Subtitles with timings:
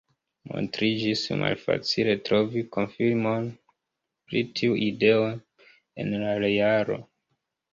[0.51, 3.45] Montriĝis malfacile trovi konfirmon
[4.31, 5.21] pri tiu ideo
[6.05, 6.99] en la realo.